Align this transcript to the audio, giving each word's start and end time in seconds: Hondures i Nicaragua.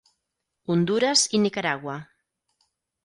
Hondures 0.75 1.25
i 1.39 1.43
Nicaragua. 1.43 1.99